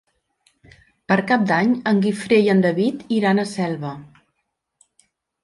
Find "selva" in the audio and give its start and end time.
3.53-3.93